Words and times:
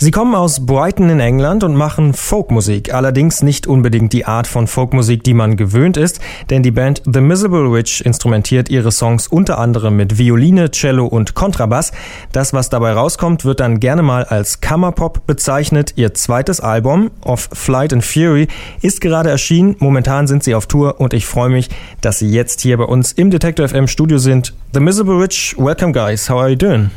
Sie 0.00 0.12
kommen 0.12 0.36
aus 0.36 0.64
Brighton 0.64 1.10
in 1.10 1.18
England 1.18 1.64
und 1.64 1.74
machen 1.74 2.14
Folkmusik, 2.14 2.94
allerdings 2.94 3.42
nicht 3.42 3.66
unbedingt 3.66 4.12
die 4.12 4.26
Art 4.26 4.46
von 4.46 4.68
Folkmusik, 4.68 5.24
die 5.24 5.34
man 5.34 5.56
gewöhnt 5.56 5.96
ist, 5.96 6.20
denn 6.50 6.62
die 6.62 6.70
Band 6.70 7.02
The 7.04 7.20
Miserable 7.20 7.72
Witch 7.72 8.00
instrumentiert 8.02 8.68
ihre 8.68 8.92
Songs 8.92 9.26
unter 9.26 9.58
anderem 9.58 9.96
mit 9.96 10.16
Violine, 10.16 10.70
Cello 10.70 11.04
und 11.04 11.34
Kontrabass. 11.34 11.90
Das, 12.30 12.52
was 12.52 12.70
dabei 12.70 12.92
rauskommt, 12.92 13.44
wird 13.44 13.58
dann 13.58 13.80
gerne 13.80 14.02
mal 14.02 14.22
als 14.22 14.60
Kammerpop 14.60 15.26
bezeichnet. 15.26 15.94
Ihr 15.96 16.14
zweites 16.14 16.60
Album, 16.60 17.10
Of 17.24 17.48
Flight 17.52 17.92
and 17.92 18.04
Fury, 18.04 18.46
ist 18.80 19.00
gerade 19.00 19.30
erschienen. 19.30 19.74
Momentan 19.80 20.28
sind 20.28 20.44
sie 20.44 20.54
auf 20.54 20.66
Tour 20.66 21.00
und 21.00 21.12
ich 21.12 21.26
freue 21.26 21.50
mich, 21.50 21.70
dass 22.02 22.20
sie 22.20 22.30
jetzt 22.30 22.60
hier 22.60 22.76
bei 22.76 22.84
uns 22.84 23.10
im 23.10 23.32
Detector 23.32 23.66
FM 23.66 23.88
Studio 23.88 24.18
sind. 24.18 24.54
The 24.72 24.78
Miserable 24.78 25.18
Witch, 25.20 25.56
welcome 25.58 25.92
guys, 25.92 26.30
how 26.30 26.38
are 26.38 26.50
you 26.50 26.56
doing? 26.56 26.92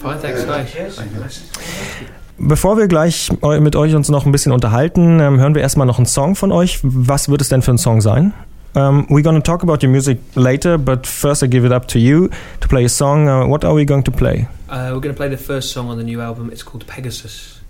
Fine, 0.00 0.20
thanks, 0.20 0.46
guys. 0.46 2.13
Bevor 2.46 2.76
wir 2.76 2.88
gleich 2.88 3.30
mit 3.60 3.74
euch 3.74 3.94
uns 3.94 4.10
noch 4.10 4.26
ein 4.26 4.32
bisschen 4.32 4.52
unterhalten, 4.52 5.18
ähm, 5.18 5.40
hören 5.40 5.54
wir 5.54 5.62
erstmal 5.62 5.86
noch 5.86 5.96
einen 5.96 6.04
Song 6.04 6.34
von 6.34 6.52
euch. 6.52 6.78
Was 6.82 7.30
wird 7.30 7.40
es 7.40 7.48
denn 7.48 7.62
für 7.62 7.70
ein 7.70 7.78
Song 7.78 8.02
sein? 8.02 8.34
Um, 8.74 9.06
we're 9.08 9.22
going 9.22 9.36
to 9.36 9.40
talk 9.40 9.62
about 9.62 9.82
your 9.82 9.90
music 9.90 10.18
later, 10.34 10.76
but 10.76 11.06
first 11.06 11.42
I 11.42 11.48
give 11.48 11.64
it 11.64 11.72
up 11.72 11.88
to 11.88 11.98
you 11.98 12.28
to 12.60 12.68
play 12.68 12.84
a 12.84 12.88
song. 12.88 13.28
Uh, 13.28 13.48
what 13.48 13.64
are 13.64 13.74
we 13.74 13.86
going 13.86 14.04
to 14.04 14.10
play? 14.10 14.46
Uh, 14.68 14.90
we're 14.92 15.00
to 15.00 15.14
play 15.14 15.30
the 15.30 15.38
first 15.38 15.70
song 15.70 15.88
on 15.88 15.96
the 15.96 16.04
new 16.04 16.20
album. 16.20 16.50
It's 16.52 16.62
called 16.62 16.86
Pegasus. 16.86 17.60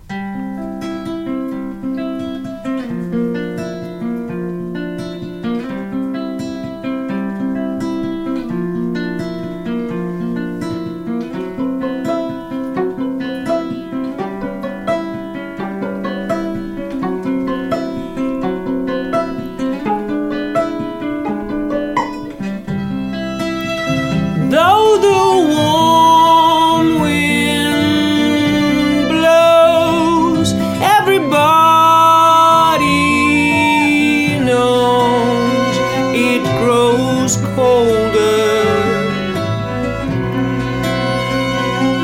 grows 37.25 37.37
colder. 37.55 38.13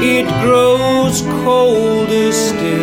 It 0.01 0.25
grows 0.41 1.21
colder 1.43 2.31
still. 2.31 2.80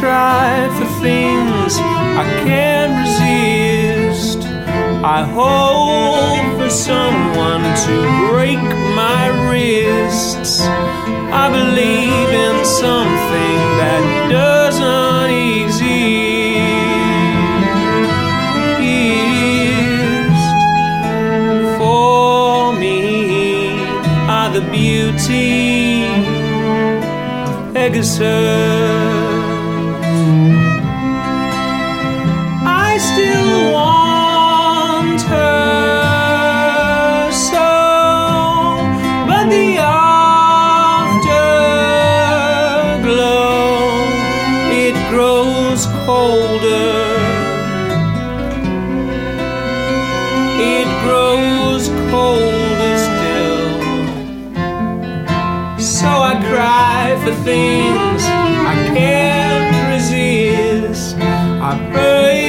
Try 0.00 0.68
for 0.78 0.86
things 1.00 1.78
I 1.78 2.24
can't 2.44 2.94
resist. 3.02 4.40
I 5.02 5.22
hope 5.24 6.60
for 6.60 6.70
someone 6.70 7.64
to 7.86 7.96
break 8.30 8.62
my 8.94 9.28
wrists. 9.48 10.60
I 10.62 11.48
believe 11.50 12.30
in 12.46 12.64
something 12.64 13.58
that 13.80 14.28
doesn't 14.30 15.30
exist. 15.64 16.16
the 24.56 24.62
beauty 24.70 26.06
of 27.44 27.74
Pegasus. 27.74 28.45
The 57.26 57.34
things 57.42 58.22
I 58.24 58.92
can't 58.94 59.92
resist. 59.92 61.16
I 61.18 61.90
pray. 61.92 62.45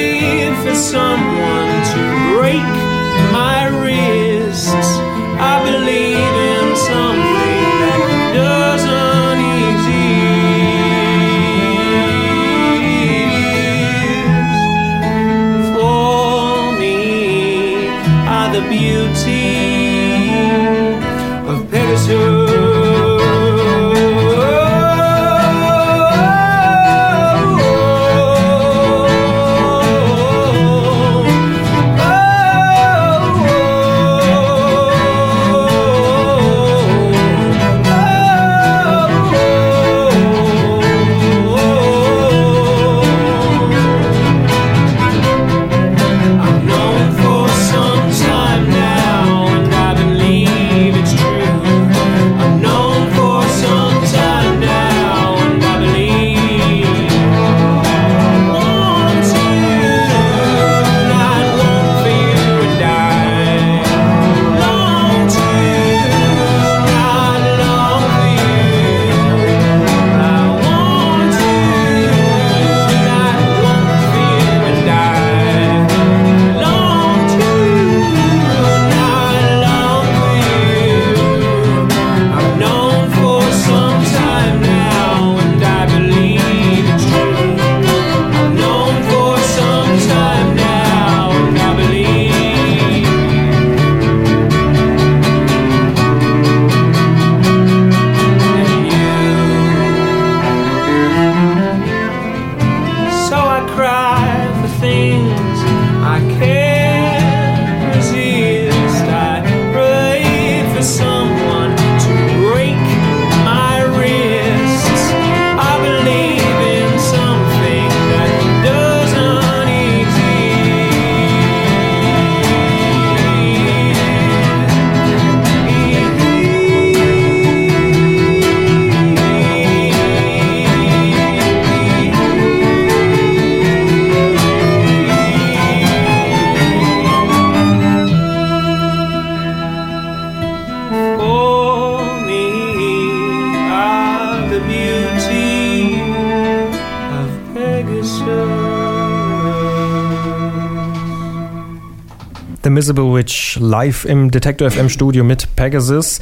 The 152.62 152.70
Miserable 152.70 153.14
Witch 153.14 153.56
live 153.60 154.04
im 154.04 154.32
Detector 154.32 154.68
FM 154.68 154.88
Studio 154.88 155.22
mit 155.22 155.54
Pegasus. 155.54 156.18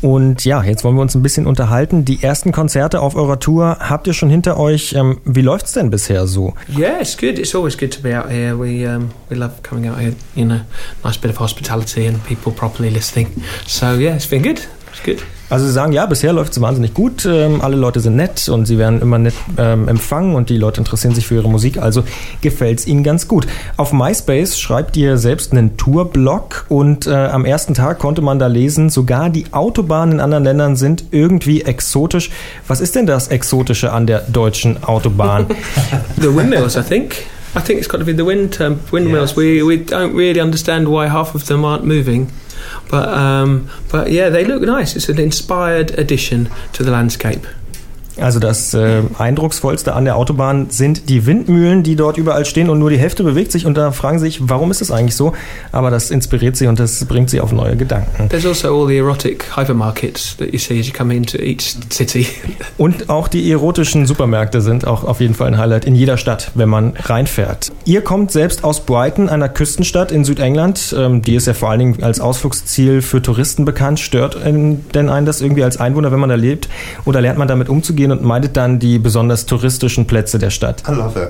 Und 0.00 0.44
ja, 0.44 0.62
jetzt 0.62 0.82
wollen 0.82 0.96
wir 0.96 1.02
uns 1.02 1.14
ein 1.14 1.22
bisschen 1.22 1.46
unterhalten. 1.46 2.06
Die 2.06 2.22
ersten 2.22 2.52
Konzerte 2.52 3.00
auf 3.00 3.14
eurer 3.14 3.38
Tour 3.38 3.76
habt 3.80 4.06
ihr 4.06 4.14
schon 4.14 4.30
hinter 4.30 4.58
euch. 4.58 4.94
Ähm, 4.94 5.20
wie 5.24 5.42
läuft's 5.42 5.72
denn 5.72 5.90
bisher 5.90 6.26
so? 6.26 6.54
Yeah, 6.74 7.00
it's 7.00 7.16
good. 7.18 7.38
It's 7.38 7.54
always 7.54 7.76
good 7.76 7.92
to 7.92 8.00
be 8.00 8.18
out 8.18 8.30
here. 8.30 8.58
We 8.58 8.86
um, 8.88 9.10
we 9.28 9.36
love 9.36 9.62
coming 9.62 9.86
out 9.90 9.98
here. 9.98 10.14
You 10.34 10.46
know, 10.46 10.60
nice 11.04 11.18
bit 11.18 11.30
of 11.30 11.38
hospitality 11.38 12.06
and 12.06 12.24
people 12.24 12.52
properly 12.52 12.88
listening. 12.88 13.28
So 13.66 13.94
yeah, 13.94 14.14
it's 14.14 14.26
been 14.26 14.42
good. 14.42 14.66
Good. 15.02 15.18
Also 15.50 15.66
Sie 15.66 15.72
sagen, 15.72 15.92
ja, 15.92 16.06
bisher 16.06 16.32
läuft 16.32 16.52
es 16.52 16.60
wahnsinnig 16.60 16.94
gut. 16.94 17.26
Ähm, 17.26 17.60
alle 17.60 17.76
Leute 17.76 18.00
sind 18.00 18.16
nett 18.16 18.48
und 18.48 18.66
sie 18.66 18.78
werden 18.78 19.02
immer 19.02 19.18
nett 19.18 19.34
ähm, 19.58 19.88
empfangen 19.88 20.34
und 20.34 20.48
die 20.48 20.56
Leute 20.56 20.80
interessieren 20.80 21.14
sich 21.14 21.26
für 21.26 21.34
ihre 21.34 21.48
Musik. 21.48 21.78
Also 21.78 22.02
gefällt 22.40 22.80
es 22.80 22.86
ihnen 22.86 23.04
ganz 23.04 23.28
gut. 23.28 23.46
Auf 23.76 23.92
MySpace 23.92 24.58
schreibt 24.58 24.96
ihr 24.96 25.18
selbst 25.18 25.52
einen 25.52 25.76
Tourblog 25.76 26.66
und 26.68 27.06
äh, 27.06 27.12
am 27.12 27.44
ersten 27.44 27.74
Tag 27.74 27.98
konnte 27.98 28.22
man 28.22 28.38
da 28.38 28.46
lesen, 28.46 28.88
sogar 28.88 29.28
die 29.28 29.46
Autobahnen 29.52 30.14
in 30.14 30.20
anderen 30.20 30.44
Ländern 30.44 30.76
sind 30.76 31.04
irgendwie 31.10 31.62
exotisch. 31.62 32.30
Was 32.66 32.80
ist 32.80 32.94
denn 32.94 33.06
das 33.06 33.28
Exotische 33.28 33.92
an 33.92 34.06
der 34.06 34.20
deutschen 34.20 34.82
Autobahn? 34.82 35.46
the 36.20 36.34
windmills, 36.34 36.76
I 36.76 36.82
think. 36.82 37.16
I 37.56 37.60
think 37.60 37.78
it's 37.78 37.88
got 37.88 37.98
to 37.98 38.04
be 38.04 38.14
the 38.14 38.26
wind 38.26 38.60
um, 38.60 38.80
windmills. 38.90 39.30
Yes. 39.30 39.36
We 39.36 39.62
we 39.62 39.76
don't 39.76 40.16
really 40.16 40.40
understand 40.40 40.88
why 40.88 41.08
half 41.08 41.34
of 41.36 41.44
them 41.44 41.64
aren't 41.64 41.84
moving. 41.84 42.28
But 42.90 43.08
um, 43.08 43.68
but 43.90 44.10
yeah, 44.10 44.28
they 44.28 44.44
look 44.44 44.62
nice. 44.62 44.96
It's 44.96 45.08
an 45.08 45.18
inspired 45.18 45.98
addition 45.98 46.50
to 46.74 46.82
the 46.82 46.90
landscape. 46.90 47.46
Also 48.20 48.38
das 48.38 48.74
äh, 48.74 49.02
eindrucksvollste 49.18 49.94
an 49.94 50.04
der 50.04 50.16
Autobahn 50.16 50.66
sind 50.70 51.08
die 51.08 51.26
Windmühlen, 51.26 51.82
die 51.82 51.96
dort 51.96 52.16
überall 52.16 52.44
stehen 52.44 52.68
und 52.70 52.78
nur 52.78 52.90
die 52.90 52.98
Hälfte 52.98 53.24
bewegt 53.24 53.52
sich 53.52 53.66
und 53.66 53.76
da 53.76 53.92
fragen 53.92 54.18
sie 54.18 54.26
sich, 54.26 54.48
warum 54.48 54.70
ist 54.70 54.80
das 54.80 54.90
eigentlich 54.90 55.16
so? 55.16 55.32
Aber 55.72 55.90
das 55.90 56.10
inspiriert 56.10 56.56
sie 56.56 56.66
und 56.66 56.78
das 56.78 57.04
bringt 57.04 57.30
sie 57.30 57.40
auf 57.40 57.52
neue 57.52 57.76
Gedanken. 57.76 58.28
There's 58.28 58.46
also 58.46 58.82
all 58.82 58.88
the 58.88 58.98
erotic 58.98 59.56
hypermarkets 59.56 60.36
that 60.36 60.52
you 60.52 60.58
see 60.58 60.78
as 60.78 60.86
you 60.86 60.92
come 60.92 61.14
into 61.14 61.38
each 61.38 61.76
city. 61.90 62.26
Und 62.78 63.08
auch 63.08 63.28
die 63.28 63.50
erotischen 63.50 64.06
Supermärkte 64.06 64.60
sind 64.60 64.86
auch 64.86 65.04
auf 65.04 65.20
jeden 65.20 65.34
Fall 65.34 65.48
ein 65.48 65.58
Highlight 65.58 65.84
in 65.84 65.94
jeder 65.94 66.16
Stadt, 66.16 66.50
wenn 66.54 66.68
man 66.68 66.94
reinfährt. 66.96 67.70
Ihr 67.84 68.02
kommt 68.02 68.32
selbst 68.32 68.64
aus 68.64 68.80
Brighton, 68.80 69.28
einer 69.28 69.48
Küstenstadt 69.48 70.10
in 70.12 70.24
Südengland. 70.24 70.94
Ähm, 70.98 71.22
die 71.22 71.34
ist 71.34 71.46
ja 71.46 71.54
vor 71.54 71.70
allen 71.70 71.78
Dingen 71.78 72.02
als 72.02 72.20
Ausflugsziel 72.20 73.02
für 73.02 73.22
Touristen 73.22 73.64
bekannt. 73.64 74.00
Stört 74.00 74.38
denn 74.44 75.08
einen 75.08 75.26
das 75.26 75.40
irgendwie 75.40 75.64
als 75.64 75.78
Einwohner, 75.78 76.12
wenn 76.12 76.20
man 76.20 76.28
da 76.28 76.34
lebt? 76.34 76.68
Oder 77.04 77.20
lernt 77.20 77.38
man 77.38 77.48
damit 77.48 77.68
umzugehen? 77.68 78.03
Gehen 78.04 78.12
und 78.12 78.22
meidet 78.22 78.56
dann 78.56 78.78
die 78.78 78.98
besonders 78.98 79.46
touristischen 79.46 80.06
Plätze 80.06 80.38
der 80.38 80.50
Stadt. 80.50 80.82
I 80.88 80.92
love 80.92 81.20
it. 81.20 81.28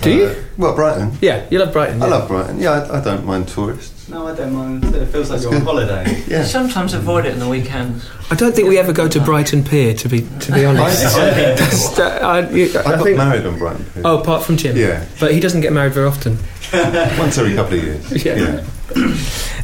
Do 0.00 0.10
you? 0.10 0.24
Uh, 0.24 0.34
well, 0.56 0.74
Brighton. 0.74 1.18
Yeah, 1.20 1.44
you 1.50 1.58
love 1.58 1.72
Brighton. 1.72 2.02
I 2.02 2.06
love 2.06 2.26
Brighton. 2.28 2.58
Yeah, 2.60 2.72
I, 2.90 2.98
I 2.98 3.00
don't 3.04 3.24
mind 3.26 3.48
tourists. 3.48 4.08
No, 4.08 4.26
I 4.26 4.34
don't 4.34 4.52
mind. 4.52 4.84
It 4.94 5.06
feels 5.06 5.30
like 5.30 5.42
you're 5.42 5.54
on 5.54 5.62
holiday. 5.62 6.22
Yeah. 6.32 6.44
Sometimes 6.44 6.94
avoid 6.94 7.26
it 7.26 7.34
in 7.34 7.38
the 7.40 7.48
weekends. 7.48 8.08
I 8.30 8.34
don't 8.34 8.54
think 8.54 8.68
we 8.68 8.78
ever 8.78 8.92
go 8.92 9.06
to 9.06 9.20
Brighton 9.20 9.62
Pier, 9.64 9.92
to 9.94 10.08
be 10.08 10.22
to 10.40 10.52
be 10.52 10.64
honest. 10.68 11.16
I, 11.16 11.20
I, 12.00 12.38
I, 12.38 12.40
I 12.40 12.68
got 12.72 13.02
think, 13.04 13.16
married 13.18 13.44
on 13.44 13.58
Brighton. 13.58 13.84
Pier. 13.92 14.02
oh, 14.06 14.18
apart 14.18 14.44
from 14.44 14.56
Jim. 14.56 14.76
Yeah. 14.76 15.04
But 15.20 15.32
he 15.32 15.40
doesn't 15.40 15.60
get 15.60 15.72
married 15.72 15.92
very 15.92 16.06
often. 16.06 16.38
Once 17.18 17.36
every 17.38 17.54
couple 17.54 17.76
of 17.76 17.84
years. 17.84 18.24
Yeah. 18.24 18.36
yeah. 18.36 18.64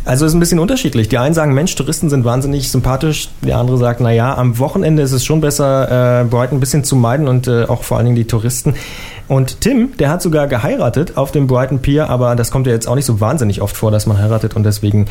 Also 0.04 0.24
es 0.24 0.32
ist 0.32 0.36
ein 0.36 0.40
bisschen 0.40 0.58
unterschiedlich. 0.58 1.08
Die 1.08 1.18
einen 1.18 1.34
sagen, 1.34 1.52
Mensch, 1.52 1.74
Touristen 1.74 2.08
sind 2.08 2.24
wahnsinnig 2.24 2.70
sympathisch. 2.70 3.28
Der 3.42 3.58
andere 3.58 3.76
sagt, 3.78 4.00
na 4.00 4.10
ja, 4.10 4.34
am 4.36 4.58
Wochenende 4.58 5.02
ist 5.02 5.12
es 5.12 5.24
schon 5.24 5.40
besser, 5.40 6.22
äh, 6.22 6.24
Brighton 6.24 6.58
ein 6.58 6.60
bisschen 6.60 6.82
zu 6.84 6.96
meiden 6.96 7.28
und 7.28 7.46
äh, 7.46 7.64
auch 7.64 7.82
vor 7.82 7.96
allen 7.98 8.06
Dingen 8.06 8.16
die 8.16 8.26
Touristen. 8.26 8.74
Und 9.28 9.60
Tim, 9.60 9.96
der 9.98 10.08
hat 10.08 10.22
sogar 10.22 10.46
geheiratet 10.46 11.16
auf 11.16 11.32
dem 11.32 11.46
Brighton 11.46 11.80
Pier, 11.80 12.08
aber 12.08 12.34
das 12.34 12.50
kommt 12.50 12.66
ja 12.66 12.72
jetzt 12.72 12.88
auch 12.88 12.94
nicht 12.94 13.04
so 13.04 13.20
wahnsinnig 13.20 13.60
oft 13.60 13.76
vor, 13.76 13.90
dass 13.90 14.06
man 14.06 14.18
heiratet 14.18 14.56
und 14.56 14.64
deswegen, 14.64 15.06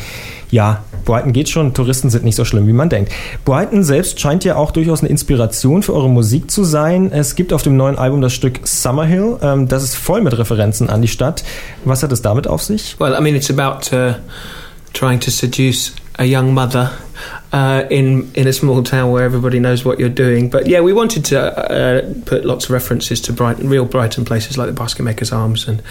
ja, 0.50 0.84
Brighton 1.06 1.34
geht 1.34 1.50
schon, 1.50 1.76
Touristen 1.76 2.10
sind 2.10 2.26
nicht 2.26 2.36
so 2.36 2.44
schlimm, 2.44 2.66
wie 2.68 2.74
man 2.74 2.90
denkt. 2.90 3.12
Brighton 3.46 3.84
selbst 3.84 4.20
scheint 4.20 4.44
ja 4.44 4.56
auch 4.56 4.72
durchaus 4.72 5.02
eine 5.02 5.10
Inspiration 5.10 5.84
für 5.84 5.94
eure 5.94 6.10
Musik 6.10 6.50
zu 6.50 6.64
sein. 6.64 7.12
Es 7.12 7.36
gibt 7.36 7.54
auf 7.54 7.62
dem 7.62 7.78
neuen 7.78 7.98
Album 7.98 8.22
das 8.22 8.34
Stück 8.34 8.60
Summerhill, 8.64 9.38
ähm, 9.42 9.68
das 9.68 9.84
ist 9.84 9.96
voll 9.96 10.22
mit 10.22 10.36
Referenzen 10.38 10.90
an 10.90 11.02
die 11.02 11.08
Stadt. 11.08 11.44
Was 11.86 12.02
hat 12.02 12.12
es 12.12 12.24
damit 12.24 12.48
auf 12.48 12.64
sich? 12.64 12.96
Well, 13.00 13.16
I 13.18 13.22
mean, 13.22 13.36
it's 13.36 13.52
about 13.52 13.96
uh, 13.96 14.16
trying 14.94 15.20
to 15.20 15.30
seduce 15.30 15.94
a 16.18 16.24
young 16.24 16.54
mother 16.54 16.92
uh, 17.58 17.88
in 17.90 18.32
in 18.36 18.48
a 18.48 18.54
small 18.54 18.84
town 18.84 19.12
where 19.12 19.24
everybody 19.24 19.60
knows 19.60 19.84
what 19.84 20.00
you're 20.00 20.18
doing. 20.26 20.50
But 20.50 20.68
yeah, 20.68 20.82
we 20.82 20.94
wanted 20.94 21.26
to 21.26 21.38
uh, 21.40 22.02
put 22.26 22.46
lots 22.46 22.66
of 22.66 22.72
references 22.72 23.22
to 23.22 23.34
Brighton, 23.34 23.70
real 23.70 23.86
Brighton 23.86 24.26
places 24.26 24.58
like 24.58 24.68
the 24.68 24.74
Basket 24.84 25.04
Makers 25.04 25.32
Arms 25.32 25.68
and 25.68 25.82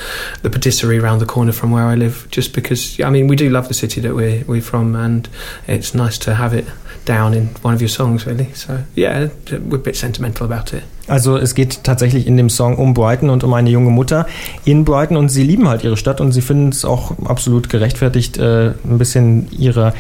the 0.43 0.51
patisserie 0.51 0.99
around 0.99 1.19
the 1.19 1.27
corner 1.27 1.53
from 1.53 1.73
where 1.73 1.85
I 1.85 1.97
live. 1.97 2.29
Just 2.31 2.55
because, 2.55 3.01
I 3.01 3.11
mean, 3.11 3.27
we 3.27 3.37
do 3.37 3.51
love 3.51 3.67
the 3.67 3.75
city 3.75 4.01
that 4.03 4.15
we're 4.15 4.45
we're 4.47 4.63
from, 4.63 4.95
and 4.95 5.29
it's 5.67 5.95
nice 5.95 6.19
to 6.19 6.35
have 6.35 6.55
it 6.55 6.67
down 7.05 7.35
in 7.35 7.47
one 7.63 7.75
of 7.75 7.81
your 7.81 7.89
songs, 7.89 8.27
really. 8.27 8.53
So 8.55 8.85
yeah, 8.95 9.29
we're 9.51 9.77
a 9.77 9.83
bit 9.83 9.97
sentimental 9.97 10.47
about 10.47 10.73
it. 10.73 10.83
Also 11.09 11.37
es 11.37 11.55
geht 11.55 11.85
tatsächlich 11.85 12.27
in 12.27 12.37
dem 12.37 12.51
Song 12.51 12.77
um 12.77 12.93
Brighton 12.93 13.31
und 13.31 13.45
um 13.45 13.55
eine 13.55 13.71
junge 13.71 13.91
Mutter 13.91 14.27
in 14.65 14.85
Brighton 14.85 15.17
und 15.17 15.29
sie 15.29 15.45
lieben 15.45 15.69
halt 15.69 15.85
ihre 15.85 15.97
Stadt 15.97 16.21
und 16.21 16.33
sie 16.33 16.43
finden 16.43 16.71
es 16.71 16.85
auch 16.85 17.13
absolut 17.25 17.69
gerechtfertigt, 17.69 18.39
äh, 18.39 18.73
ein 18.85 18.99
bisschen 18.99 19.47
ihre 19.57 19.95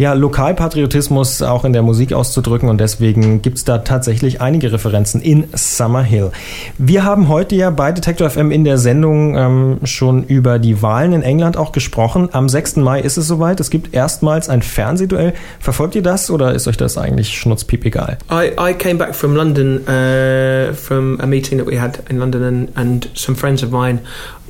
ja, 0.00 0.14
Lokalpatriotismus 0.14 1.42
auch 1.42 1.66
in 1.66 1.74
der 1.74 1.82
Musik 1.82 2.14
auszudrücken 2.14 2.70
und 2.70 2.80
deswegen 2.80 3.42
gibt 3.42 3.58
es 3.58 3.64
da 3.66 3.76
tatsächlich 3.76 4.40
einige 4.40 4.72
Referenzen 4.72 5.20
in 5.20 5.44
Summer 5.52 6.02
Hill. 6.02 6.30
Wir 6.78 7.04
haben 7.04 7.28
heute 7.28 7.54
ja 7.54 7.68
bei 7.68 7.92
Detector 7.92 8.30
FM 8.30 8.50
in 8.50 8.64
der 8.64 8.78
Sendung 8.78 9.36
ähm, 9.36 9.78
schon 9.84 10.24
über 10.24 10.58
die 10.58 10.80
Wahlen 10.80 11.12
in 11.12 11.22
England 11.22 11.58
auch 11.58 11.72
gesprochen. 11.72 12.30
Am 12.32 12.48
6. 12.48 12.76
Mai 12.76 13.02
ist 13.02 13.18
es 13.18 13.28
soweit. 13.28 13.60
Es 13.60 13.68
gibt 13.68 13.92
erstmals 13.92 14.48
ein 14.48 14.62
Fernsehduell. 14.62 15.34
Verfolgt 15.58 15.94
ihr 15.94 16.02
das 16.02 16.30
oder 16.30 16.54
ist 16.54 16.66
euch 16.66 16.78
das 16.78 16.96
eigentlich 16.96 17.38
schnutzpiep 17.38 17.84
egal? 17.84 18.16
I, 18.32 18.52
I 18.58 18.72
came 18.72 18.94
back 18.94 19.14
from 19.14 19.36
London 19.36 19.82
uh, 19.82 20.72
from 20.72 21.20
a 21.20 21.26
meeting 21.26 21.58
that 21.58 21.66
we 21.66 21.78
had 21.78 22.02
in 22.08 22.18
London 22.18 22.42
and, 22.42 22.68
and 22.74 23.10
some 23.14 23.36
friends 23.36 23.62
of 23.62 23.70
mine 23.70 23.98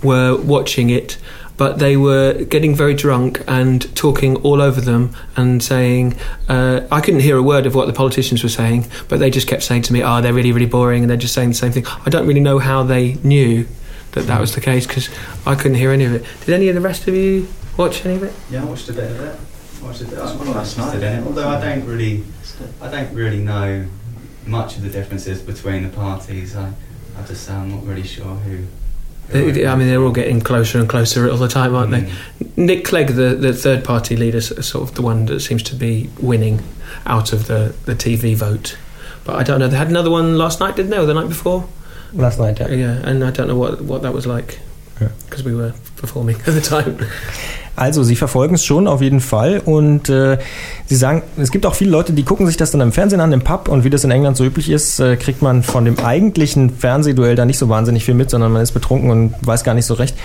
were 0.00 0.38
watching 0.46 0.90
it 0.90 1.18
but 1.60 1.78
they 1.78 1.94
were 1.94 2.32
getting 2.44 2.74
very 2.74 2.94
drunk 2.94 3.44
and 3.46 3.94
talking 3.94 4.34
all 4.36 4.62
over 4.62 4.80
them 4.80 5.14
and 5.36 5.62
saying, 5.62 6.16
uh, 6.48 6.80
I 6.90 7.02
couldn't 7.02 7.20
hear 7.20 7.36
a 7.36 7.42
word 7.42 7.66
of 7.66 7.74
what 7.74 7.86
the 7.86 7.92
politicians 7.92 8.42
were 8.42 8.48
saying, 8.48 8.86
but 9.10 9.18
they 9.18 9.28
just 9.28 9.46
kept 9.46 9.62
saying 9.62 9.82
to 9.82 9.92
me, 9.92 10.02
oh, 10.02 10.22
they're 10.22 10.32
really, 10.32 10.52
really 10.52 10.64
boring, 10.64 11.02
and 11.02 11.10
they're 11.10 11.18
just 11.18 11.34
saying 11.34 11.50
the 11.50 11.54
same 11.54 11.70
thing. 11.70 11.84
I 12.06 12.08
don't 12.08 12.26
really 12.26 12.40
know 12.40 12.60
how 12.60 12.82
they 12.82 13.12
knew 13.16 13.66
that 14.12 14.22
that 14.22 14.40
was 14.40 14.54
the 14.54 14.62
case 14.62 14.86
because 14.86 15.10
I 15.44 15.54
couldn't 15.54 15.74
hear 15.74 15.90
any 15.90 16.06
of 16.06 16.14
it. 16.14 16.24
Did 16.46 16.54
any 16.54 16.68
of 16.70 16.76
the 16.76 16.80
rest 16.80 17.06
of 17.06 17.14
you 17.14 17.46
watch 17.76 18.06
any 18.06 18.14
of 18.14 18.22
it? 18.22 18.32
Yeah, 18.50 18.62
I 18.62 18.64
watched 18.64 18.88
a 18.88 18.94
bit 18.94 19.10
of 19.10 19.20
it. 19.20 19.38
I 19.82 19.84
watched 19.84 20.00
a 20.00 20.04
bit 20.06 20.18
last 20.18 20.78
night. 20.78 21.22
Although 21.26 21.46
I 21.46 21.60
don't 21.60 21.84
really, 21.84 22.24
I 22.80 22.90
don't 22.90 23.14
really 23.14 23.40
know 23.40 23.86
much 24.46 24.76
of 24.76 24.82
the 24.82 24.88
differences 24.88 25.42
between 25.42 25.82
the 25.82 25.90
parties. 25.90 26.56
I, 26.56 26.72
I 27.18 27.22
just 27.26 27.44
say 27.44 27.52
I'm 27.52 27.70
not 27.70 27.84
really 27.84 28.02
sure 28.02 28.24
who 28.24 28.64
I 29.32 29.76
mean, 29.76 29.88
they're 29.88 30.02
all 30.02 30.12
getting 30.12 30.40
closer 30.40 30.78
and 30.78 30.88
closer 30.88 31.30
all 31.30 31.36
the 31.36 31.48
time, 31.48 31.74
aren't 31.74 31.92
mm. 31.92 32.10
they? 32.36 32.62
Nick 32.62 32.84
Clegg, 32.84 33.08
the, 33.08 33.34
the 33.34 33.52
third 33.52 33.84
party 33.84 34.16
leader, 34.16 34.38
is 34.38 34.48
sort 34.66 34.88
of 34.88 34.94
the 34.94 35.02
one 35.02 35.26
that 35.26 35.40
seems 35.40 35.62
to 35.64 35.74
be 35.74 36.10
winning 36.20 36.62
out 37.06 37.32
of 37.32 37.46
the, 37.46 37.74
the 37.84 37.94
TV 37.94 38.34
vote. 38.34 38.76
But 39.24 39.36
I 39.36 39.42
don't 39.42 39.60
know. 39.60 39.68
They 39.68 39.76
had 39.76 39.88
another 39.88 40.10
one 40.10 40.36
last 40.36 40.60
night, 40.60 40.76
didn't 40.76 40.90
they, 40.90 40.98
or 40.98 41.06
the 41.06 41.14
night 41.14 41.28
before? 41.28 41.68
Last 42.12 42.38
night, 42.38 42.58
yeah. 42.58 42.68
Yeah, 42.68 42.92
and 43.04 43.22
I 43.22 43.30
don't 43.30 43.46
know 43.46 43.56
what, 43.56 43.80
what 43.82 44.02
that 44.02 44.12
was 44.12 44.26
like 44.26 44.58
because 44.98 45.42
yeah. 45.42 45.46
we 45.46 45.54
were 45.54 45.72
performing 45.96 46.36
at 46.46 46.54
the 46.54 46.60
time. 46.60 46.98
Also, 47.76 48.02
sie 48.02 48.16
verfolgen 48.16 48.56
es 48.56 48.64
schon 48.64 48.86
auf 48.86 49.00
jeden 49.00 49.20
Fall 49.20 49.62
und 49.64 50.08
äh, 50.10 50.38
sie 50.90 50.96
sagen, 50.96 51.22
es 51.36 51.52
gibt 51.52 51.66
auch 51.66 51.76
viele 51.76 51.92
Leute, 51.92 52.12
die 52.12 52.24
gucken 52.24 52.48
sich 52.48 52.56
das 52.56 52.72
dann 52.72 52.80
im 52.80 52.90
Fernsehen 52.90 53.20
an, 53.20 53.32
im 53.32 53.42
Pub 53.42 53.68
und 53.68 53.84
wie 53.84 53.90
das 53.90 54.02
in 54.02 54.10
England 54.10 54.36
so 54.36 54.44
üblich 54.44 54.68
ist, 54.68 54.98
äh, 54.98 55.16
kriegt 55.16 55.40
man 55.40 55.62
von 55.62 55.84
dem 55.84 56.00
eigentlichen 56.00 56.68
Fernsehduell 56.68 57.36
da 57.36 57.44
nicht 57.44 57.58
so 57.58 57.68
wahnsinnig 57.68 58.04
viel 58.04 58.14
mit, 58.14 58.28
sondern 58.28 58.50
man 58.50 58.60
ist 58.60 58.72
betrunken 58.72 59.08
und 59.08 59.34
weiß 59.40 59.62
gar 59.62 59.74
nicht 59.74 59.86
so 59.86 59.94
recht. 59.94 60.16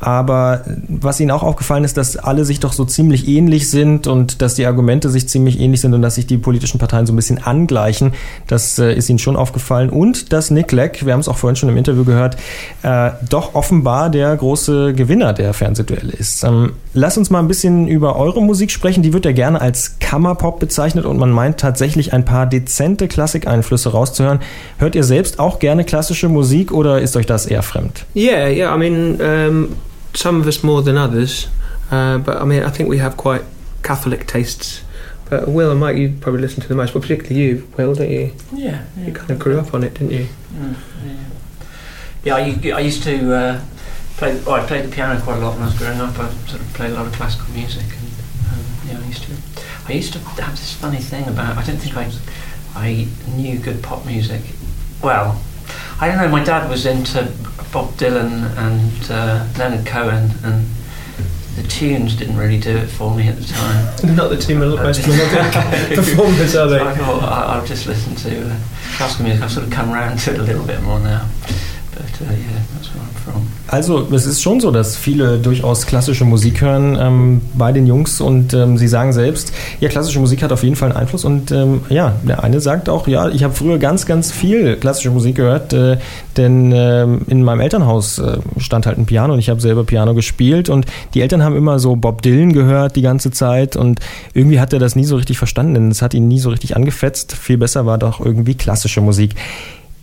Aber 0.00 0.64
was 0.88 1.20
ihnen 1.20 1.30
auch 1.30 1.42
aufgefallen 1.42 1.84
ist, 1.84 1.98
dass 1.98 2.16
alle 2.16 2.46
sich 2.46 2.58
doch 2.58 2.72
so 2.72 2.86
ziemlich 2.86 3.28
ähnlich 3.28 3.68
sind 3.70 4.06
und 4.06 4.40
dass 4.40 4.54
die 4.54 4.64
Argumente 4.64 5.10
sich 5.10 5.28
ziemlich 5.28 5.60
ähnlich 5.60 5.82
sind 5.82 5.92
und 5.92 6.00
dass 6.00 6.14
sich 6.14 6.26
die 6.26 6.38
politischen 6.38 6.78
Parteien 6.78 7.04
so 7.04 7.12
ein 7.12 7.16
bisschen 7.16 7.44
angleichen. 7.44 8.14
Das 8.46 8.78
äh, 8.78 8.94
ist 8.94 9.10
ihnen 9.10 9.18
schon 9.18 9.36
aufgefallen 9.36 9.90
und 9.90 10.32
dass 10.32 10.50
Nick 10.50 10.72
Leck, 10.72 11.04
wir 11.04 11.12
haben 11.12 11.20
es 11.20 11.28
auch 11.28 11.36
vorhin 11.36 11.56
schon 11.56 11.68
im 11.68 11.76
Interview 11.76 12.04
gehört, 12.04 12.38
äh, 12.82 13.10
doch 13.28 13.54
offenbar 13.54 14.08
der 14.08 14.34
große 14.34 14.94
Gewinner 14.94 15.34
der 15.34 15.52
Fernsehduelle 15.52 16.12
ist. 16.12 16.44
Ähm, 16.44 16.72
Lass 16.96 17.18
uns 17.18 17.28
mal 17.28 17.40
ein 17.40 17.48
bisschen 17.48 17.88
über 17.88 18.14
eure 18.14 18.40
Musik 18.40 18.70
sprechen. 18.70 19.02
Die 19.02 19.12
wird 19.12 19.24
ja 19.24 19.32
gerne 19.32 19.60
als 19.60 19.96
Kammerpop 20.14 20.60
bezeichnet 20.60 21.06
und 21.06 21.18
man 21.18 21.32
meint 21.32 21.58
tatsächlich 21.58 22.12
ein 22.12 22.24
paar 22.24 22.46
dezente 22.46 23.08
Klassikeinflüsse 23.08 23.90
rauszuhören. 23.90 24.38
Hört 24.78 24.94
ihr 24.94 25.02
selbst 25.02 25.40
auch 25.40 25.58
gerne 25.58 25.82
klassische 25.82 26.28
Musik 26.28 26.70
oder 26.70 27.00
ist 27.00 27.16
euch 27.16 27.26
das 27.26 27.46
eher 27.46 27.64
fremd? 27.64 28.06
Yeah, 28.14 28.46
yeah. 28.48 28.72
I 28.72 28.78
mean, 28.78 29.20
um, 29.20 29.76
some 30.14 30.38
of 30.38 30.46
us 30.46 30.62
more 30.62 30.84
than 30.84 30.96
others, 30.96 31.48
uh, 31.90 32.18
but 32.18 32.40
I 32.40 32.44
mean, 32.44 32.62
I 32.64 32.70
think 32.70 32.88
we 32.88 33.02
have 33.02 33.16
quite 33.16 33.40
Catholic 33.82 34.28
tastes. 34.28 34.82
But 35.28 35.48
Will 35.48 35.72
and 35.72 35.80
Mike, 35.80 35.96
you 35.96 36.12
probably 36.20 36.42
listen 36.42 36.62
to 36.62 36.68
the 36.68 36.76
most, 36.76 36.92
but 36.92 37.02
particularly 37.02 37.34
you, 37.34 37.66
Will, 37.76 37.96
don't 37.96 38.08
you? 38.08 38.30
Yeah. 38.52 38.84
yeah 38.96 39.06
you 39.06 39.12
kind 39.12 39.32
of 39.32 39.40
grew 39.40 39.58
up 39.58 39.74
on 39.74 39.82
it, 39.82 39.94
didn't 39.94 40.12
you? 40.12 40.28
Mm, 40.54 40.76
yeah. 42.22 42.36
Yeah, 42.36 42.36
I, 42.36 42.76
I 42.76 42.80
used 42.82 43.02
to. 43.02 43.34
Uh, 43.34 43.60
played. 44.16 44.46
Well, 44.46 44.54
I 44.54 44.64
played 44.64 44.84
the 44.84 44.94
piano 44.94 45.20
quite 45.20 45.38
a 45.38 45.40
lot 45.40 45.54
when 45.54 45.62
I 45.62 45.66
was 45.66 45.76
growing 45.76 46.00
up. 46.00 46.16
I 46.20 46.30
sort 46.46 46.60
of 46.60 46.72
played 46.74 46.92
a 46.92 46.94
lot 46.94 47.06
of 47.06 47.12
classical 47.14 47.52
music, 47.52 47.82
and 47.82 48.08
um, 48.52 48.64
yeah, 48.86 49.00
I 49.02 49.08
used 49.08 49.24
to. 49.24 49.53
I 49.86 49.92
used 49.92 50.12
to 50.14 50.18
have 50.18 50.52
this 50.52 50.72
funny 50.74 50.98
thing 50.98 51.26
about. 51.28 51.56
I 51.58 51.62
don't 51.64 51.76
think 51.76 51.96
I, 51.96 52.10
I 52.74 53.06
knew 53.36 53.58
good 53.58 53.82
pop 53.82 54.06
music. 54.06 54.40
Well, 55.02 55.40
I 56.00 56.08
don't 56.08 56.16
know. 56.18 56.28
My 56.28 56.42
dad 56.42 56.68
was 56.70 56.86
into 56.86 57.30
Bob 57.72 57.90
Dylan 57.94 58.56
and 58.56 59.10
uh, 59.10 59.46
Leonard 59.58 59.86
Cohen, 59.86 60.30
and 60.42 60.66
the 61.56 61.62
tunes 61.68 62.16
didn't 62.16 62.36
really 62.36 62.58
do 62.58 62.76
it 62.76 62.86
for 62.86 63.14
me 63.14 63.28
at 63.28 63.36
the 63.36 63.44
time. 63.44 63.84
Not 64.16 64.28
the 64.30 64.38
two 64.38 64.58
mel- 64.58 64.76
most 64.76 65.06
melodic 65.06 65.94
performers, 65.98 66.40
are 66.40 66.48
So 66.48 66.68
they? 66.68 66.80
I 66.80 66.94
thought 66.94 67.22
I'll 67.22 67.66
just 67.66 67.86
listen 67.86 68.14
to 68.16 68.50
uh, 68.50 68.58
classical 68.96 69.26
music. 69.26 69.42
I've 69.44 69.52
sort 69.52 69.66
of 69.66 69.72
come 69.72 69.92
around 69.92 70.18
to 70.20 70.32
it 70.32 70.40
a 70.40 70.42
little 70.42 70.64
bit 70.66 70.82
more 70.82 70.98
now. 70.98 71.28
Also, 73.68 74.06
es 74.12 74.26
ist 74.26 74.42
schon 74.42 74.60
so, 74.60 74.70
dass 74.70 74.96
viele 74.96 75.38
durchaus 75.38 75.86
klassische 75.86 76.24
Musik 76.24 76.60
hören 76.60 76.96
ähm, 77.00 77.40
bei 77.54 77.72
den 77.72 77.86
Jungs 77.86 78.20
und 78.20 78.54
ähm, 78.54 78.78
sie 78.78 78.88
sagen 78.88 79.12
selbst, 79.12 79.52
ja, 79.80 79.88
klassische 79.88 80.20
Musik 80.20 80.42
hat 80.42 80.52
auf 80.52 80.62
jeden 80.62 80.76
Fall 80.76 80.90
einen 80.90 80.98
Einfluss 80.98 81.24
und 81.24 81.50
ähm, 81.50 81.80
ja, 81.88 82.14
der 82.22 82.44
eine 82.44 82.60
sagt 82.60 82.88
auch, 82.88 83.08
ja, 83.08 83.28
ich 83.28 83.42
habe 83.42 83.54
früher 83.54 83.78
ganz, 83.78 84.06
ganz 84.06 84.30
viel 84.30 84.76
klassische 84.76 85.10
Musik 85.10 85.36
gehört, 85.36 85.72
äh, 85.72 85.98
denn 86.36 86.72
ähm, 86.72 87.22
in 87.26 87.42
meinem 87.42 87.60
Elternhaus 87.60 88.18
äh, 88.18 88.38
stand 88.58 88.86
halt 88.86 88.98
ein 88.98 89.06
Piano 89.06 89.32
und 89.32 89.38
ich 89.38 89.48
habe 89.48 89.60
selber 89.60 89.84
Piano 89.84 90.14
gespielt 90.14 90.68
und 90.68 90.86
die 91.14 91.22
Eltern 91.22 91.42
haben 91.42 91.56
immer 91.56 91.78
so 91.78 91.96
Bob 91.96 92.22
Dylan 92.22 92.52
gehört 92.52 92.96
die 92.96 93.02
ganze 93.02 93.30
Zeit 93.30 93.76
und 93.76 94.00
irgendwie 94.34 94.60
hat 94.60 94.72
er 94.72 94.78
das 94.78 94.94
nie 94.94 95.04
so 95.04 95.16
richtig 95.16 95.38
verstanden, 95.38 95.74
denn 95.74 95.90
es 95.90 96.02
hat 96.02 96.14
ihn 96.14 96.28
nie 96.28 96.38
so 96.38 96.50
richtig 96.50 96.76
angefetzt. 96.76 97.32
Viel 97.32 97.58
besser 97.58 97.86
war 97.86 97.98
doch 97.98 98.20
irgendwie 98.20 98.54
klassische 98.54 99.00
Musik. 99.00 99.34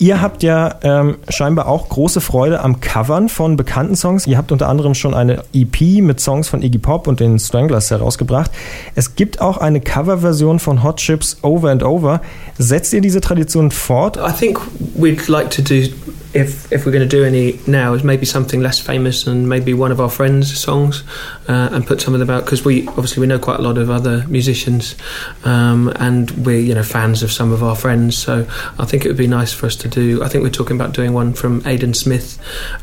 Ihr 0.01 0.19
habt 0.19 0.41
ja 0.41 0.79
ähm, 0.81 1.17
scheinbar 1.29 1.67
auch 1.67 1.87
große 1.87 2.21
Freude 2.21 2.61
am 2.61 2.79
Covern 2.79 3.29
von 3.29 3.55
bekannten 3.55 3.95
Songs. 3.95 4.25
Ihr 4.25 4.35
habt 4.35 4.51
unter 4.51 4.67
anderem 4.67 4.95
schon 4.95 5.13
eine 5.13 5.43
EP 5.53 6.01
mit 6.01 6.19
Songs 6.19 6.49
von 6.49 6.63
Iggy 6.63 6.79
Pop 6.79 7.07
und 7.07 7.19
den 7.19 7.37
Stranglers 7.37 7.91
herausgebracht. 7.91 8.49
Es 8.95 9.13
gibt 9.13 9.41
auch 9.41 9.59
eine 9.59 9.79
Coverversion 9.79 10.57
von 10.57 10.81
Hot 10.81 10.97
Chips 10.97 11.37
Over 11.43 11.69
and 11.69 11.83
Over. 11.83 12.21
Setzt 12.57 12.93
ihr 12.93 13.01
diese 13.01 13.21
Tradition 13.21 13.69
fort? 13.69 14.17
I 14.17 14.31
think 14.31 14.59
we'd 14.97 15.27
like 15.27 15.51
to 15.51 15.61
do 15.61 15.83
if 16.33 16.71
if 16.71 16.85
we're 16.85 16.91
going 16.91 17.07
to 17.07 17.17
do 17.17 17.25
any 17.25 17.59
now 17.67 17.93
is 17.93 18.03
maybe 18.03 18.25
something 18.25 18.61
less 18.61 18.79
famous 18.79 19.27
and 19.27 19.49
maybe 19.49 19.73
one 19.73 19.91
of 19.91 19.99
our 19.99 20.09
friends' 20.09 20.57
songs 20.57 21.03
uh, 21.49 21.69
and 21.71 21.85
put 21.85 21.99
some 21.99 22.13
of 22.13 22.19
them 22.19 22.29
out 22.29 22.45
because 22.45 22.63
we 22.63 22.87
obviously 22.89 23.19
we 23.19 23.27
know 23.27 23.37
quite 23.37 23.59
a 23.59 23.61
lot 23.61 23.77
of 23.77 23.89
other 23.89 24.25
musicians 24.27 24.95
um, 25.43 25.91
and 25.97 26.31
we're 26.45 26.59
you 26.59 26.73
know 26.73 26.83
fans 26.83 27.21
of 27.21 27.31
some 27.31 27.51
of 27.51 27.61
our 27.63 27.75
friends 27.75 28.17
so 28.17 28.47
I 28.79 28.85
think 28.85 29.03
it 29.03 29.09
would 29.09 29.17
be 29.17 29.27
nice 29.27 29.51
for 29.51 29.65
us 29.65 29.75
to 29.77 29.89
do 29.89 30.23
I 30.23 30.29
think 30.29 30.43
we're 30.43 30.51
talking 30.51 30.75
about 30.77 30.93
doing 30.93 31.13
one 31.13 31.33
from 31.33 31.61
Aidan 31.67 31.93
Smith 31.93 32.39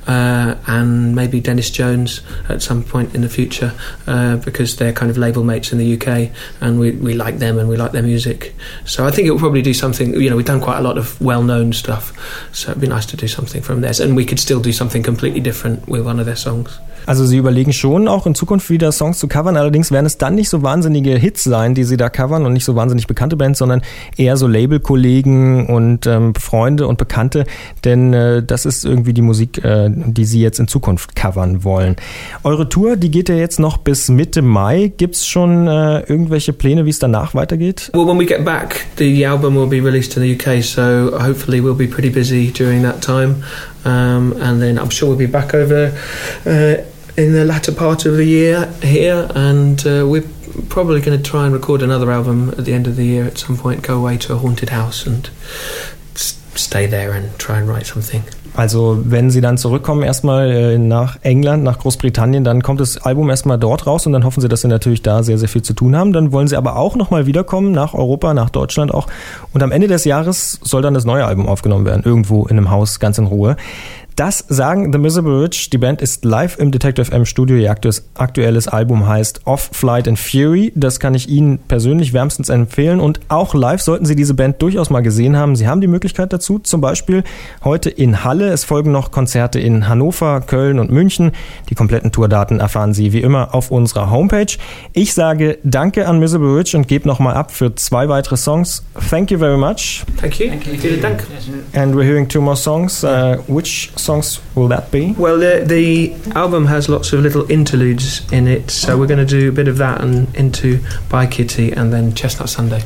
uh, 0.06 0.56
and 0.66 1.14
maybe 1.14 1.40
Dennis 1.40 1.70
Jones 1.70 2.20
at 2.50 2.60
some 2.60 2.84
point 2.84 3.14
in 3.14 3.22
the 3.22 3.30
future 3.30 3.72
uh, 4.06 4.36
because 4.36 4.76
they're 4.76 4.92
kind 4.92 5.10
of 5.10 5.16
label 5.16 5.42
mates 5.42 5.72
in 5.72 5.78
the 5.78 5.94
UK 5.96 6.30
and 6.60 6.78
we, 6.78 6.90
we 6.92 7.14
like 7.14 7.38
them 7.38 7.58
and 7.58 7.68
we 7.68 7.76
like 7.76 7.92
their 7.92 8.02
music. 8.02 8.54
So 8.84 9.06
I 9.06 9.10
think 9.10 9.26
it 9.26 9.30
will 9.30 9.38
probably 9.38 9.62
do 9.62 9.72
something 9.72 10.12
you 10.20 10.28
know 10.28 10.36
we've 10.36 10.44
done 10.44 10.60
quite 10.60 10.78
a 10.78 10.82
lot 10.82 10.98
of 10.98 11.18
well-known 11.20 11.72
stuff 11.72 12.12
so 12.54 12.70
it'd 12.70 12.80
be 12.80 12.86
nice 12.86 13.06
to 13.06 13.16
do 13.16 13.26
something 13.26 13.38
from 13.47 13.80
this, 13.80 14.00
and 14.00 14.16
we 14.16 14.25
could 14.25 14.40
still 14.40 14.61
do 14.61 14.73
something 14.73 15.02
completely 15.02 15.40
different 15.40 15.87
with 15.88 16.04
one 16.04 16.18
of 16.18 16.26
their 16.26 16.37
songs 16.37 16.78
Also 17.08 17.24
sie 17.24 17.38
überlegen 17.38 17.72
schon 17.72 18.06
auch 18.06 18.26
in 18.26 18.34
Zukunft 18.34 18.68
wieder 18.68 18.92
Songs 18.92 19.18
zu 19.18 19.28
covern, 19.28 19.56
allerdings 19.56 19.90
werden 19.90 20.04
es 20.04 20.18
dann 20.18 20.34
nicht 20.34 20.50
so 20.50 20.62
wahnsinnige 20.62 21.16
Hits 21.16 21.42
sein, 21.42 21.74
die 21.74 21.84
sie 21.84 21.96
da 21.96 22.10
covern 22.10 22.44
und 22.44 22.52
nicht 22.52 22.66
so 22.66 22.76
wahnsinnig 22.76 23.06
bekannte 23.06 23.36
Bands, 23.36 23.60
sondern 23.60 23.80
eher 24.18 24.36
so 24.36 24.46
Labelkollegen 24.46 25.66
und 25.68 26.06
ähm, 26.06 26.34
Freunde 26.34 26.86
und 26.86 26.98
Bekannte, 26.98 27.46
denn 27.84 28.12
äh, 28.12 28.42
das 28.42 28.66
ist 28.66 28.84
irgendwie 28.84 29.14
die 29.14 29.22
Musik, 29.22 29.64
äh, 29.64 29.88
die 29.90 30.26
sie 30.26 30.42
jetzt 30.42 30.60
in 30.60 30.68
Zukunft 30.68 31.16
covern 31.16 31.64
wollen. 31.64 31.96
Eure 32.44 32.68
Tour, 32.68 32.96
die 32.96 33.10
geht 33.10 33.30
ja 33.30 33.36
jetzt 33.36 33.58
noch 33.58 33.78
bis 33.78 34.10
Mitte 34.10 34.42
Mai. 34.42 34.92
Gibt's 34.94 35.26
schon 35.26 35.66
äh, 35.66 36.00
irgendwelche 36.00 36.52
Pläne, 36.52 36.84
wie 36.84 36.90
es 36.90 36.98
danach 36.98 37.34
weitergeht? 37.34 37.90
well 37.94 38.06
when 38.06 38.18
we 38.18 38.26
get 38.26 38.44
back 38.44 38.86
the 38.96 39.24
album 39.24 39.56
will 39.56 39.66
be 39.66 39.80
released 39.80 40.16
in 40.16 40.22
the 40.22 40.34
UK 40.34 40.62
so 40.62 41.10
hopefully 41.18 41.60
we'll 41.60 41.74
be 41.74 41.86
pretty 41.86 42.10
busy 42.10 42.50
during 42.50 42.82
that 42.82 43.00
time 43.00 43.42
um, 43.84 44.34
and 44.40 44.60
then 44.60 44.78
I'm 44.78 44.90
sure 44.90 45.08
we'll 45.08 45.18
be 45.18 45.26
back 45.26 45.54
over 45.54 45.92
uh, 46.46 46.82
in 47.18 47.32
the 47.32 47.44
latter 47.44 47.72
part 47.72 48.06
of 48.06 48.16
the 48.16 48.25
year 48.25 48.66
here 48.80 49.28
and 49.34 49.84
uh, 49.84 50.06
we're 50.06 50.25
probably 50.68 51.00
going 51.00 51.20
to 51.20 51.30
try 51.30 51.44
and 51.44 51.52
record 51.52 51.82
another 51.82 52.12
album 52.12 52.50
at 52.56 52.64
the 52.64 52.72
end 52.72 52.87
of 52.87 52.94
the 52.94 53.04
year 53.04 53.25
at 53.25 53.37
some 53.37 53.56
point 53.56 53.82
go 53.82 53.98
away 53.98 54.16
to 54.16 54.32
a 54.32 54.37
haunted 54.37 54.68
house 54.68 55.04
and 55.04 55.28
stay 56.14 56.87
there 56.87 57.12
and 57.12 57.37
try 57.37 57.58
and 57.58 57.68
write 57.68 57.87
something 57.87 58.22
Also 58.58 58.98
wenn 59.04 59.30
sie 59.30 59.40
dann 59.40 59.56
zurückkommen 59.56 60.02
erstmal 60.02 60.50
äh, 60.50 60.78
nach 60.78 61.18
England, 61.22 61.62
nach 61.62 61.78
Großbritannien, 61.78 62.42
dann 62.42 62.60
kommt 62.60 62.80
das 62.80 62.98
Album 62.98 63.30
erstmal 63.30 63.56
dort 63.56 63.87
raus 63.87 64.04
und 64.04 64.12
dann 64.12 64.25
hoffen 64.25 64.40
sie, 64.40 64.48
dass 64.48 64.62
sie 64.62 64.68
natürlich 64.68 65.00
da 65.00 65.22
sehr, 65.22 65.38
sehr 65.38 65.48
viel 65.48 65.62
zu 65.62 65.75
tun 65.75 65.94
haben. 65.94 66.12
Dann 66.12 66.32
wollen 66.32 66.48
sie 66.48 66.56
aber 66.56 66.75
auch 66.75 66.96
nochmal 66.96 67.26
wiederkommen 67.26 67.70
nach 67.70 67.94
Europa, 67.94 68.34
nach 68.34 68.50
Deutschland 68.50 68.92
auch. 68.92 69.06
Und 69.52 69.62
am 69.62 69.70
Ende 69.70 69.87
des 69.87 70.04
Jahres 70.04 70.58
soll 70.64 70.82
dann 70.82 70.94
das 70.94 71.04
neue 71.04 71.25
Album 71.25 71.46
aufgenommen 71.46 71.84
werden, 71.84 72.02
irgendwo 72.04 72.46
in 72.46 72.58
einem 72.58 72.68
Haus, 72.68 72.98
ganz 72.98 73.18
in 73.18 73.26
Ruhe. 73.26 73.56
Das 74.18 74.44
sagen 74.48 74.92
The 74.92 74.98
Miserable 74.98 75.44
Rich. 75.44 75.70
Die 75.70 75.78
Band 75.78 76.02
ist 76.02 76.25
live 76.25 76.58
im 76.58 76.72
Detective 76.72 77.12
M 77.12 77.25
Studio. 77.25 77.56
Ihr 77.56 77.70
aktuelles, 77.70 78.66
Album 78.66 79.06
heißt 79.06 79.42
Off 79.44 79.70
Flight 79.72 80.08
and 80.08 80.18
Fury. 80.18 80.72
Das 80.75 80.98
kann 80.98 81.14
ich 81.14 81.28
Ihnen 81.28 81.58
persönlich 81.60 82.12
wärmstens 82.12 82.48
empfehlen. 82.48 82.98
Und 82.98 83.20
auch 83.28 83.54
live 83.54 83.80
sollten 83.80 84.06
Sie 84.06 84.16
diese 84.16 84.34
Band 84.34 84.60
durchaus 84.60 84.90
mal 84.90 85.02
gesehen 85.02 85.37
haben. 85.37 85.54
Sie 85.54 85.68
haben 85.68 85.80
die 85.80 85.87
Möglichkeit 85.87 86.32
dazu. 86.32 86.58
Zum 86.58 86.80
Beispiel 86.80 87.22
heute 87.62 87.90
in 87.90 88.25
Halle. 88.25 88.48
Es 88.48 88.64
folgen 88.64 88.90
noch 88.90 89.12
Konzerte 89.12 89.60
in 89.60 89.87
Hannover, 89.87 90.40
Köln 90.40 90.80
und 90.80 90.90
München. 90.90 91.30
Die 91.70 91.76
kompletten 91.76 92.10
Tourdaten 92.10 92.58
erfahren 92.58 92.94
Sie 92.94 93.12
wie 93.12 93.20
immer 93.20 93.54
auf 93.54 93.70
unserer 93.70 94.10
Homepage. 94.10 94.58
Ich 94.94 95.14
sage 95.14 95.58
Danke 95.62 96.08
an 96.08 96.18
Miserable 96.18 96.58
Rich 96.58 96.75
und 96.75 96.88
gebe 96.88 97.06
nochmal 97.06 97.34
ab 97.34 97.52
für 97.52 97.76
zwei 97.76 98.08
weitere 98.08 98.37
Songs. 98.37 98.82
Thank 99.10 99.30
you 99.30 99.38
very 99.38 99.56
much. 99.56 100.04
thank 100.20 100.40
you, 100.40 100.48
Thank 100.48 100.66
you. 100.66 100.76
Vielen 100.76 101.02
Dank. 101.02 101.25
And 101.72 101.94
we're 101.94 102.02
hearing 102.02 102.26
two 102.26 102.40
more 102.40 102.56
songs. 102.56 103.04
Uh, 103.04 103.37
which 103.46 103.92
songs 103.94 104.07
will 104.54 104.68
that 104.68 104.90
be? 104.90 105.12
Well, 105.12 105.38
the, 105.38 105.64
the 105.66 106.14
album 106.34 106.66
has 106.66 106.88
lots 106.88 107.12
of 107.12 107.20
little 107.20 107.50
interludes 107.50 108.30
in 108.32 108.48
it, 108.48 108.70
so 108.70 108.96
we're 108.98 109.06
going 109.06 109.26
to 109.26 109.26
do 109.26 109.48
a 109.48 109.52
bit 109.52 109.68
of 109.68 109.76
that 109.78 110.00
and 110.00 110.34
into 110.34 110.82
Bye 111.10 111.26
Kitty 111.26 111.72
and 111.72 111.92
then 111.92 112.14
Chestnut 112.14 112.48
Sunday. 112.48 112.82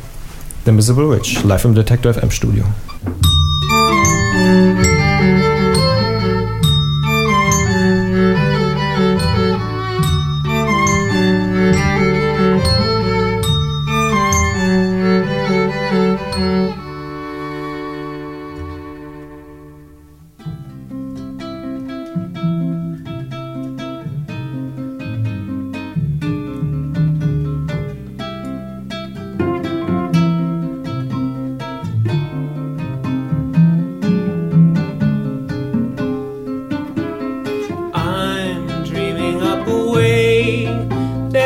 The 0.64 0.71
Invisible 0.71 1.09
Witch, 1.09 1.45
live 1.45 1.64
im 1.64 1.75
Detector 1.75 2.12
FM 2.12 2.33
Studio. 2.33 2.64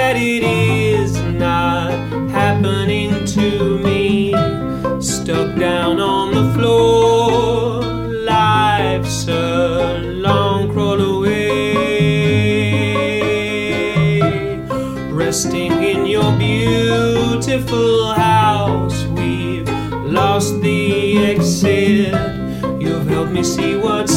That 0.07 0.17
it 0.17 0.45
is 0.45 1.21
not 1.21 1.91
happening 2.31 3.11
to 3.25 3.77
me. 3.81 4.31
Stuck 5.01 5.59
down 5.59 5.99
on 5.99 6.33
the 6.33 6.47
floor, 6.55 7.83
life's 8.25 9.27
a 9.27 9.99
long 10.27 10.71
crawl 10.71 11.01
away. 11.01 11.73
Resting 15.11 15.73
in 15.83 16.07
your 16.07 16.31
beautiful 16.39 18.13
house, 18.13 19.07
we've 19.19 19.69
lost 20.19 20.61
the 20.61 21.19
exit. 21.33 22.15
You've 22.81 23.09
helped 23.09 23.33
me 23.33 23.43
see 23.43 23.75
what's 23.75 24.16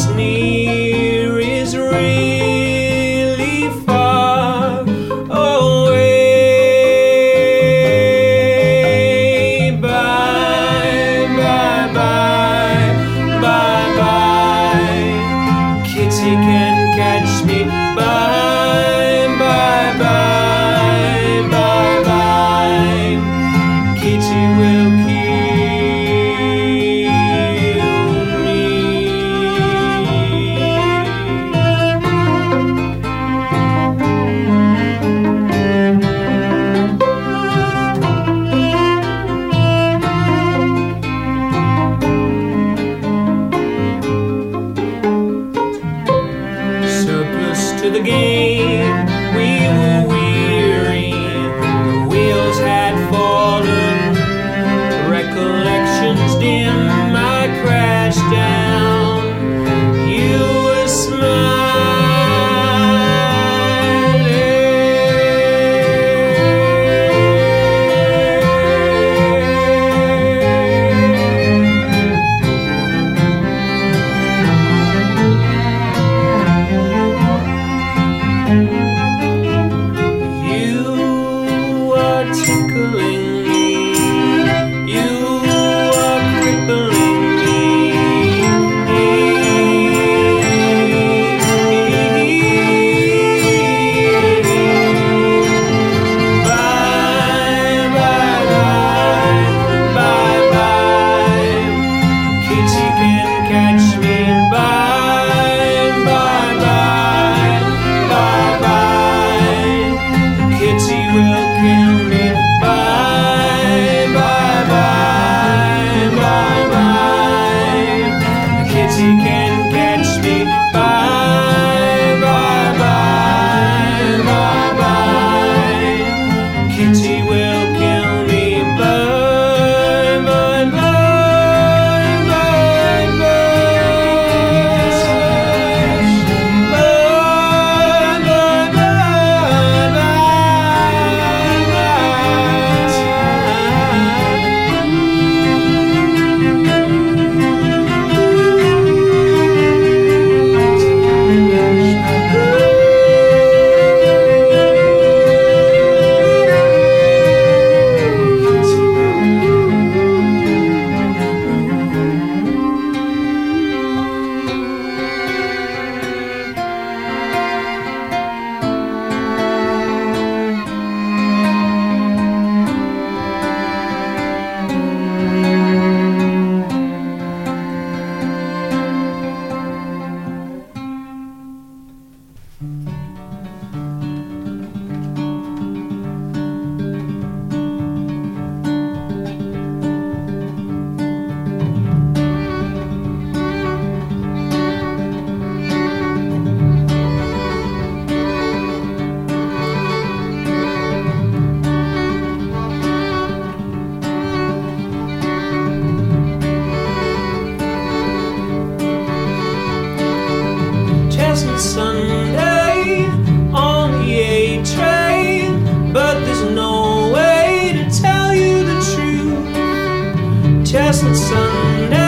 crescent 220.90 221.14
sun 221.14 221.99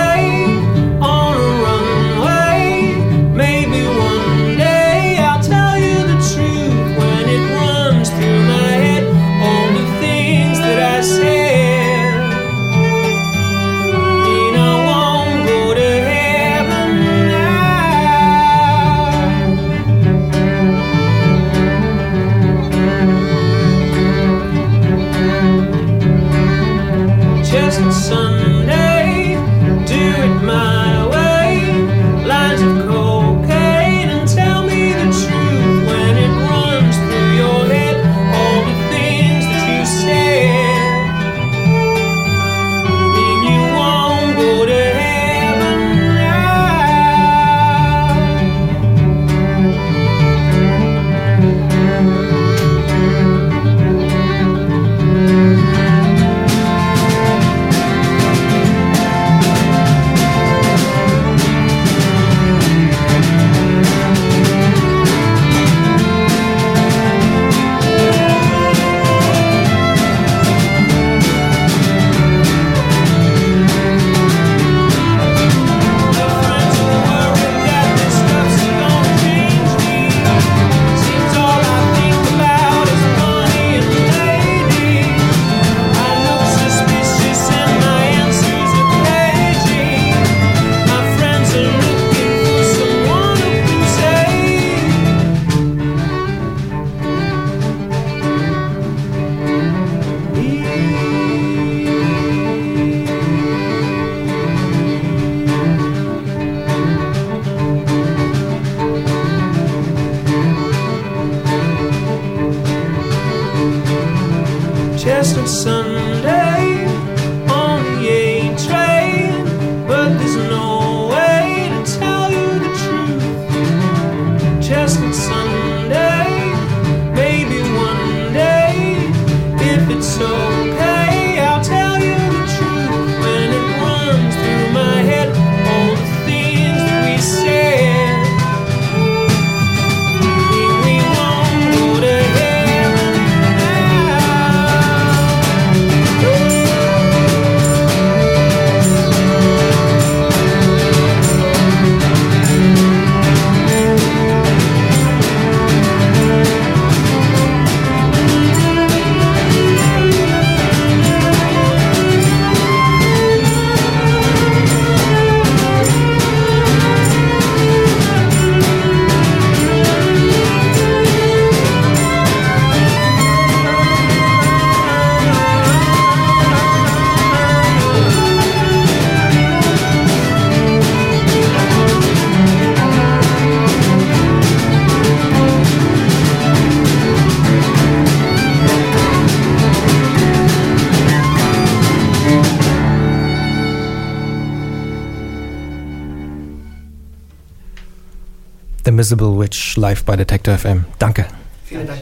Miserable 199.03 199.37
Witch 199.37 199.77
live 199.77 200.05
bei 200.05 200.15
Detector 200.15 200.57
FM. 200.57 200.85
Danke. 201.01 201.27
Vielen 201.65 201.89
Dank. 201.89 201.99